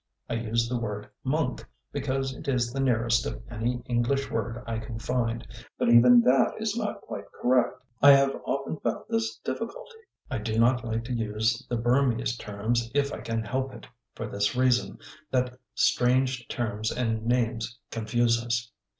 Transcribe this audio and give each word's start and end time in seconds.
I 0.27 0.33
use 0.33 0.67
the 0.67 0.79
word 0.79 1.11
monk, 1.23 1.63
because 1.91 2.33
it 2.33 2.47
is 2.47 2.73
the 2.73 2.79
nearest 2.79 3.23
of 3.27 3.39
any 3.51 3.83
English 3.85 4.31
word 4.31 4.63
I 4.65 4.79
can 4.79 4.97
find, 4.97 5.47
but 5.77 5.89
even 5.89 6.21
that 6.21 6.55
is 6.59 6.75
not 6.75 7.01
quite 7.01 7.31
correct. 7.31 7.79
I 8.01 8.13
have 8.13 8.41
often 8.43 8.77
found 8.79 9.03
this 9.09 9.37
difficulty. 9.45 9.99
I 10.27 10.39
do 10.39 10.57
not 10.57 10.83
like 10.83 11.03
to 11.03 11.13
use 11.13 11.63
the 11.69 11.77
Burmese 11.77 12.35
terms 12.35 12.89
if 12.95 13.13
I 13.13 13.21
can 13.21 13.43
help 13.43 13.75
it, 13.75 13.85
for 14.15 14.25
this 14.25 14.55
reason, 14.55 14.97
that 15.29 15.59
strange 15.75 16.47
terms 16.47 16.91
and 16.91 17.23
names 17.27 17.77
confuse 17.91 18.43
us. 18.43 18.71